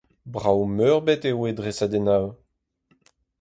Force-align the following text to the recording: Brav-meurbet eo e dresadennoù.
Brav-meurbet 0.33 1.23
eo 1.29 1.39
e 1.49 1.51
dresadennoù. 1.57 2.25